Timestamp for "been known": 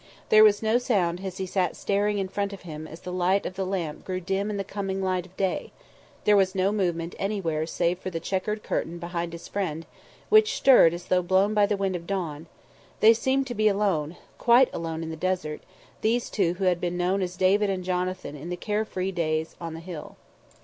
16.81-17.21